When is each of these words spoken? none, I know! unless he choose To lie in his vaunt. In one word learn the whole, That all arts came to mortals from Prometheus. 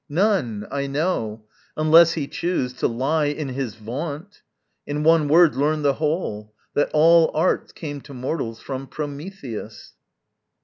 none, 0.09 0.65
I 0.71 0.87
know! 0.87 1.43
unless 1.77 2.13
he 2.13 2.25
choose 2.27 2.73
To 2.73 2.87
lie 2.87 3.25
in 3.27 3.49
his 3.49 3.75
vaunt. 3.75 4.41
In 4.87 5.03
one 5.03 5.27
word 5.27 5.55
learn 5.55 5.83
the 5.83 5.93
whole, 5.93 6.55
That 6.73 6.89
all 6.91 7.29
arts 7.35 7.71
came 7.71 8.01
to 8.01 8.13
mortals 8.15 8.59
from 8.63 8.87
Prometheus. 8.87 9.93